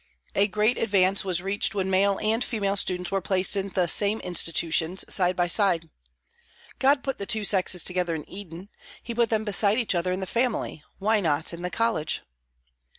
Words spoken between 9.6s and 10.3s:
each other in the